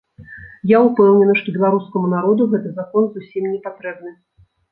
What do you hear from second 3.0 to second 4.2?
зусім не патрэбны.